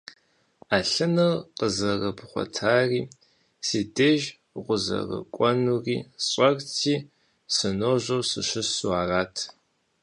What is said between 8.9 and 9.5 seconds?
арат.